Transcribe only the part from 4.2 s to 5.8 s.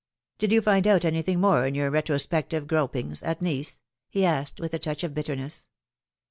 asked, with a touch of bitterness.